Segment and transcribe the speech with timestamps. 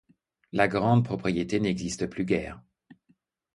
[0.51, 2.59] La grande propriété n'existe plus guère.